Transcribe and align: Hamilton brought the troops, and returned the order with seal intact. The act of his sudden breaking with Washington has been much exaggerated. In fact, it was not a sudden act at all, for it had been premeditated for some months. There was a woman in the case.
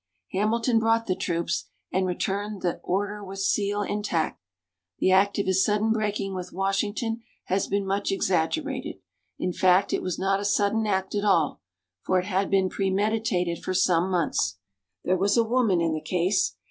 Hamilton 0.31 0.79
brought 0.79 1.05
the 1.05 1.15
troops, 1.15 1.65
and 1.91 2.07
returned 2.07 2.63
the 2.63 2.79
order 2.83 3.23
with 3.23 3.37
seal 3.37 3.83
intact. 3.83 4.41
The 4.97 5.11
act 5.11 5.37
of 5.37 5.45
his 5.45 5.63
sudden 5.63 5.91
breaking 5.91 6.33
with 6.33 6.51
Washington 6.51 7.21
has 7.43 7.67
been 7.67 7.85
much 7.85 8.11
exaggerated. 8.11 8.95
In 9.37 9.53
fact, 9.53 9.93
it 9.93 10.01
was 10.01 10.17
not 10.17 10.39
a 10.39 10.43
sudden 10.43 10.87
act 10.87 11.13
at 11.13 11.23
all, 11.23 11.61
for 12.01 12.17
it 12.17 12.25
had 12.25 12.49
been 12.49 12.67
premeditated 12.67 13.63
for 13.63 13.75
some 13.75 14.09
months. 14.09 14.57
There 15.03 15.17
was 15.17 15.37
a 15.37 15.43
woman 15.43 15.79
in 15.81 15.93
the 15.93 16.01
case. 16.01 16.55